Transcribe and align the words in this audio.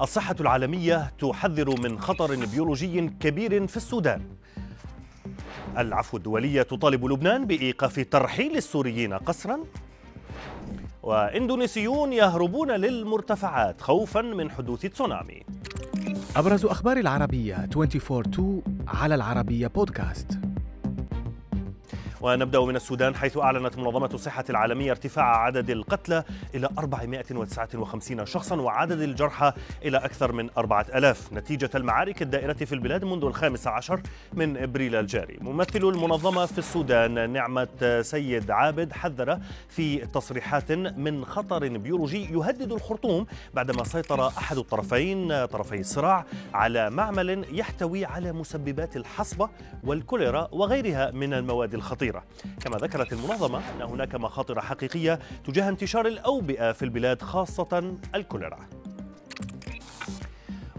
الصحة 0.00 0.36
العالمية 0.40 1.12
تحذر 1.18 1.80
من 1.80 1.98
خطر 1.98 2.46
بيولوجي 2.46 3.08
كبير 3.20 3.66
في 3.66 3.76
السودان. 3.76 4.22
العفو 5.78 6.16
الدولية 6.16 6.62
تطالب 6.62 7.04
لبنان 7.04 7.46
بإيقاف 7.46 8.06
ترحيل 8.10 8.56
السوريين 8.56 9.14
قسرا. 9.14 9.58
وإندونيسيون 11.02 12.12
يهربون 12.12 12.70
للمرتفعات 12.70 13.80
خوفا 13.80 14.22
من 14.22 14.50
حدوث 14.50 14.80
تسونامي 14.86 15.42
أبرز 16.36 16.64
أخبار 16.64 16.96
العربية 16.96 17.68
24 17.76 18.62
على 18.88 19.14
العربية 19.14 19.66
بودكاست. 19.66 20.39
ونبدأ 22.20 22.60
من 22.60 22.76
السودان 22.76 23.14
حيث 23.14 23.36
أعلنت 23.38 23.78
منظمة 23.78 24.10
الصحة 24.14 24.44
العالمية 24.50 24.90
ارتفاع 24.90 25.36
عدد 25.36 25.70
القتلى 25.70 26.24
إلى 26.54 26.68
459 26.78 28.26
شخصا 28.26 28.56
وعدد 28.60 29.00
الجرحى 29.00 29.52
إلى 29.84 29.96
أكثر 29.98 30.32
من 30.32 30.50
4000 30.58 31.32
نتيجة 31.32 31.70
المعارك 31.74 32.22
الدائرة 32.22 32.52
في 32.52 32.74
البلاد 32.74 33.04
منذ 33.04 33.24
الخامس 33.24 33.66
عشر 33.66 34.00
من 34.32 34.56
إبريل 34.56 34.94
الجاري. 34.94 35.38
ممثل 35.40 35.78
المنظمة 35.78 36.46
في 36.46 36.58
السودان 36.58 37.30
نعمة 37.30 38.00
سيد 38.02 38.50
عابد 38.50 38.92
حذر 38.92 39.38
في 39.68 39.98
تصريحات 39.98 40.72
من 40.72 41.24
خطر 41.24 41.68
بيولوجي 41.68 42.32
يهدد 42.32 42.72
الخرطوم 42.72 43.26
بعدما 43.54 43.84
سيطر 43.84 44.28
أحد 44.28 44.56
الطرفين 44.58 45.46
طرفي 45.46 45.80
الصراع 45.80 46.24
على 46.54 46.90
معمل 46.90 47.58
يحتوي 47.58 48.04
على 48.04 48.32
مسببات 48.32 48.96
الحصبة 48.96 49.48
والكوليرا 49.84 50.48
وغيرها 50.52 51.10
من 51.10 51.34
المواد 51.34 51.74
الخطيرة. 51.74 52.09
الصغيرة 52.10 52.24
كما 52.64 52.76
ذكرت 52.76 53.12
المنظمة 53.12 53.58
أن 53.58 53.82
هناك 53.82 54.14
مخاطر 54.14 54.60
حقيقية 54.60 55.18
تجاه 55.44 55.68
انتشار 55.68 56.06
الأوبئة 56.06 56.72
في 56.72 56.84
البلاد 56.84 57.22
خاصة 57.22 57.94
الكوليرا. 58.14 58.79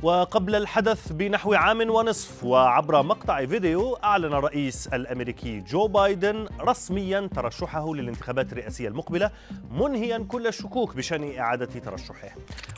وقبل 0.03 0.55
الحدث 0.55 1.11
بنحو 1.11 1.53
عام 1.53 1.89
ونصف 1.89 2.43
وعبر 2.43 3.03
مقطع 3.03 3.45
فيديو 3.45 3.95
أعلن 3.95 4.33
الرئيس 4.33 4.87
الأمريكي 4.87 5.59
جو 5.59 5.87
بايدن 5.87 6.47
رسميا 6.61 7.29
ترشحه 7.35 7.93
للانتخابات 7.93 8.51
الرئاسية 8.51 8.87
المقبلة 8.87 9.31
منهيا 9.71 10.17
كل 10.17 10.47
الشكوك 10.47 10.95
بشأن 10.95 11.37
إعادة 11.37 11.65
ترشحه. 11.65 12.29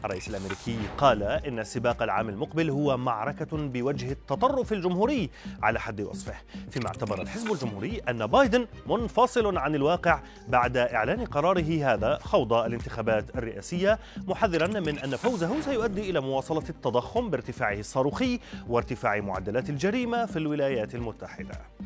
الرئيس 0.06 0.28
الأمريكي 0.28 0.78
قال 0.98 1.24
إن 1.24 1.64
سباق 1.64 2.04
العام 2.04 2.30
المقبل 2.30 2.70
هو 2.70 2.98
معركة 2.98 3.58
بوجه 3.58 4.12
التطرف 4.12 4.74
الجمهوري 4.74 5.30
على 5.64 5.80
حد 5.80 6.02
وصفه. 6.02 6.36
فيما 6.72 6.88
اعتبر 6.88 7.22
الحزب 7.22 7.52
الجمهوري 7.52 8.02
أن 8.10 8.28
بايدن 8.28 8.68
منفصل 8.88 9.58
عن 9.58 9.76
الواقع 9.76 10.20
بعد 10.48 10.78
إعلان 10.78 11.26
قراره 11.26 11.94
هذا 11.94 12.20
خوض 12.24 12.54
الانتخابات 12.54 13.36
الرئاسية 13.36 14.00
محذرا 14.28 14.68
من 14.68 15.00
أن 15.00 15.16
فوزه 15.16 15.62
سيؤدي 15.62 16.10
إلى 16.10 16.22
مواصلة 16.22 16.70
التضخم. 16.70 17.13
التضخم 17.14 17.30
بارتفاعه 17.30 17.80
الصاروخي 17.80 18.40
وارتفاع 18.68 19.20
معدلات 19.20 19.70
الجريمة 19.70 20.26
في 20.26 20.38
الولايات 20.40 20.96
المتحدة. 20.96 21.83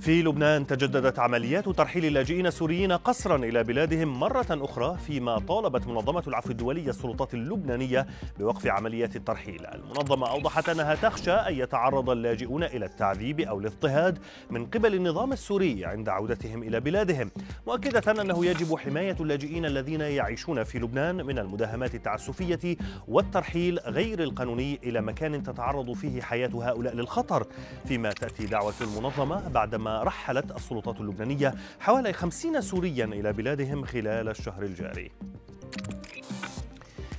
في 0.00 0.22
لبنان 0.22 0.66
تجددت 0.66 1.18
عمليات 1.18 1.68
ترحيل 1.68 2.04
اللاجئين 2.04 2.46
السوريين 2.46 2.92
قسرا 2.92 3.36
إلى 3.36 3.64
بلادهم 3.64 4.20
مرة 4.20 4.46
أخرى 4.50 4.98
فيما 5.06 5.38
طالبت 5.38 5.86
منظمة 5.86 6.22
العفو 6.28 6.50
الدولية 6.50 6.90
السلطات 6.90 7.34
اللبنانية 7.34 8.06
بوقف 8.38 8.66
عمليات 8.66 9.16
الترحيل. 9.16 9.66
المنظمة 9.66 10.30
أوضحت 10.30 10.68
أنها 10.68 10.94
تخشى 10.94 11.32
أن 11.32 11.54
يتعرض 11.54 12.10
اللاجئون 12.10 12.64
إلى 12.64 12.86
التعذيب 12.86 13.40
أو 13.40 13.60
الاضطهاد 13.60 14.18
من 14.50 14.66
قبل 14.66 14.94
النظام 14.94 15.32
السوري 15.32 15.84
عند 15.84 16.08
عودتهم 16.08 16.62
إلى 16.62 16.80
بلادهم، 16.80 17.30
مؤكدة 17.66 18.22
أنه 18.22 18.46
يجب 18.46 18.76
حماية 18.76 19.16
اللاجئين 19.20 19.66
الذين 19.66 20.00
يعيشون 20.00 20.64
في 20.64 20.78
لبنان 20.78 21.26
من 21.26 21.38
المداهمات 21.38 21.94
التعسفية 21.94 22.76
والترحيل 23.08 23.78
غير 23.78 24.22
القانوني 24.22 24.80
إلى 24.84 25.00
مكان 25.00 25.42
تتعرض 25.42 25.92
فيه 25.92 26.22
حياة 26.22 26.50
هؤلاء 26.54 26.94
للخطر، 26.94 27.46
فيما 27.88 28.10
تأتي 28.10 28.46
دعوة 28.46 28.74
المنظمة 28.80 29.48
بعدما 29.48 29.97
رحلت 30.02 30.56
السلطات 30.56 31.00
اللبنانية 31.00 31.54
حوالي 31.80 32.12
خمسين 32.12 32.60
سوريا 32.60 33.04
إلى 33.04 33.32
بلادهم 33.32 33.84
خلال 33.84 34.28
الشهر 34.28 34.62
الجاري. 34.62 35.10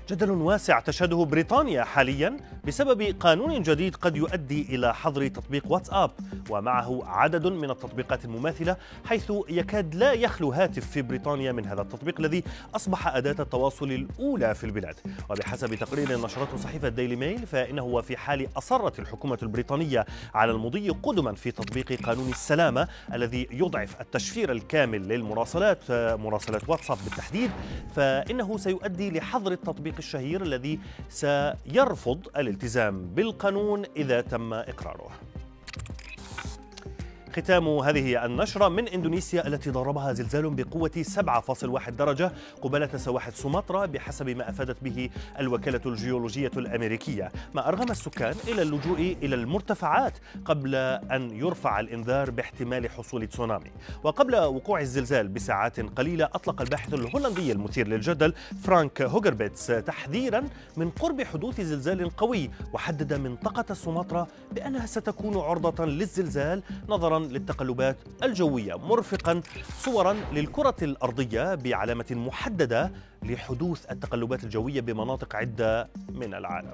جدل 0.09 0.31
واسع 0.31 0.79
تشهده 0.79 1.25
بريطانيا 1.25 1.84
حاليا 1.84 2.38
بسبب 2.69 3.02
قانون 3.19 3.62
جديد 3.62 3.96
قد 3.96 4.16
يؤدي 4.16 4.62
إلى 4.62 4.94
حظر 4.94 5.28
تطبيق 5.28 5.72
واتساب 5.72 6.12
ومعه 6.50 7.02
عدد 7.06 7.47
من 7.47 7.69
التطبيقات 7.69 8.25
المماثلة 8.25 8.78
حيث 9.06 9.31
يكاد 9.50 9.96
لا 9.96 10.13
يخلو 10.13 10.52
هاتف 10.52 10.90
في 10.91 11.02
بريطانيا 11.02 11.52
من 11.52 11.66
هذا 11.66 11.81
التطبيق 11.81 12.19
الذي 12.19 12.44
أصبح 12.75 13.08
أداة 13.08 13.35
التواصل 13.40 13.91
الأولى 13.91 14.56
في 14.56 14.63
البلاد. 14.63 14.96
وبحسب 15.29 15.75
تقرير 15.75 16.22
نشرته 16.25 16.58
صحيفة 16.58 16.90
ديلي 16.90 17.16
ميل 17.16 17.47
فإنه 17.47 17.84
وفي 17.84 18.18
حال 18.18 18.47
أصرت 18.58 19.00
الحكومة 19.00 19.38
البريطانية 19.44 20.06
على 20.34 20.52
المضي 20.52 20.90
قدما 20.90 21.34
في 21.34 21.52
تطبيق 21.52 22.02
قانون 22.02 22.29
السلامة 22.29 22.88
الذي 23.13 23.47
يضعف 23.52 24.02
التشفير 24.02 24.52
الكامل 24.52 25.08
للمراسلات 25.08 25.91
مراسلات 25.91 26.69
واتساب 26.69 26.97
بالتحديد 27.03 27.52
فإنه 27.96 28.58
سيؤدي 28.58 29.12
لحظر 29.12 29.52
التطبيق 29.52 29.96
الشهير 29.97 30.41
الذي 30.41 30.79
سيرفض 31.09 32.19
الالتزام 32.59 33.14
بالقانون 33.16 33.86
إذا 33.97 34.22
تم 34.22 34.53
إقراره. 34.53 35.12
ختام 37.31 37.67
هذه 37.67 38.25
النشرة 38.25 38.67
من 38.67 38.88
إندونيسيا 38.88 39.47
التي 39.47 39.69
ضربها 39.69 40.13
زلزال 40.13 40.50
بقوة 40.50 41.03
7.1 41.03 41.90
درجة. 41.90 42.31
قبالة 42.62 42.97
سواحل 42.97 43.34
سومطرة 43.34 43.85
بحسب 43.85 44.29
ما 44.29 44.50
أفادت 44.50 44.84
به 44.84 45.09
الوكالة 45.40 45.81
الجيولوجية 45.85 46.51
الأمريكية. 46.57 47.31
ما 47.53 47.67
أرغم 47.67 47.91
السكان 47.91 48.35
إلى 48.47 48.62
اللجوء 48.62 49.17
إلى 49.23 49.35
المرتفعات 49.35 50.17
قبل 50.45 50.75
أن 50.75 51.31
يرفع 51.31 51.79
الإنذار 51.79 52.31
باحتمال 52.31 52.90
حصول 52.90 53.28
تسونامي. 53.28 53.72
وقبل 54.03 54.35
وقوع 54.35 54.81
الزلزال 54.81 55.28
بساعات 55.28 55.79
قليلة 55.79 56.25
أطلق 56.25 56.61
الباحث 56.61 56.94
الهولندي 56.94 57.51
المثير 57.51 57.88
للجدل 57.88 58.34
فرانك 58.63 59.01
هوجربيتس 59.01 59.67
تحذيرا 59.67 60.44
من 60.78 60.90
قرب 60.90 61.23
حدوث 61.23 61.61
زلزال 61.61 62.09
قوي 62.09 62.50
وحدد 62.73 63.13
منطقة 63.13 63.73
سومطرة 63.73 64.28
بأنها 64.51 64.85
ستكون 64.85 65.38
عرضة 65.38 65.85
للزلزال 65.85 66.63
نظرا 66.90 67.19
للتقلبات 67.19 67.97
الجوية 68.24 68.75
مرفقا 68.75 69.41
صورا 69.80 70.13
للكرة 70.34 70.75
الأرضية 70.81 71.56
بعلامة 71.56 72.06
محددة 72.12 72.91
لحدوث 73.24 73.91
التقلبات 73.91 74.44
الجوية 74.44 74.81
بمناطق 74.81 75.35
عدة 75.35 75.90
من 76.13 76.34
العالم. 76.34 76.74